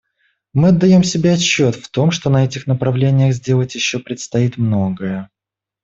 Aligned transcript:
Мы 0.55 0.69
отдаем 0.69 1.03
себе 1.03 1.33
отчет 1.33 1.75
в 1.75 1.87
том, 1.89 2.09
что 2.09 2.31
на 2.31 2.43
этих 2.45 2.65
направлениях 2.65 3.35
сделать 3.35 3.75
еще 3.75 3.99
предстоит 3.99 4.57
многое. 4.57 5.29